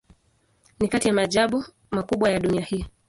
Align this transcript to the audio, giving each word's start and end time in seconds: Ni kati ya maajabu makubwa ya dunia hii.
Ni 0.79 0.87
kati 0.87 1.07
ya 1.07 1.13
maajabu 1.13 1.65
makubwa 1.91 2.29
ya 2.29 2.39
dunia 2.39 2.61
hii. 2.61 2.85